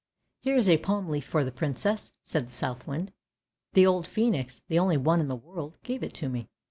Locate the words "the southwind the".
2.47-3.85